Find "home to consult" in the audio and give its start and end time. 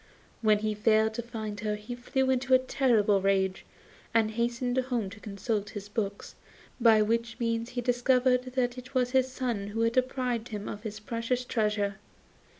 4.79-5.69